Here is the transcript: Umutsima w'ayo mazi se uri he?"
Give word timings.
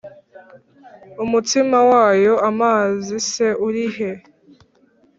Umutsima 1.23 1.77
w'ayo 1.89 2.33
mazi 2.59 3.15
se 3.31 3.47
uri 3.65 3.85
he?" 3.95 4.11